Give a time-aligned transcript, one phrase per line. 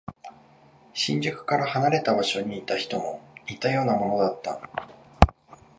[0.95, 4.59] 新宿から離れた場所にいた人も似たようなものだった。